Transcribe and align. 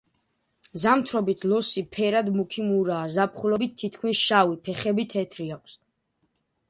ზამთრობით 0.83 1.43
ლოსი 1.51 1.83
ფერად 1.97 2.31
მუქი 2.39 2.65
მურაა, 2.69 3.11
ზაფხულობით 3.17 3.77
თითქმის 3.83 4.25
შავი, 4.31 4.59
ფეხები 4.71 5.07
თეთრი 5.17 5.51
აქვს. 5.59 5.77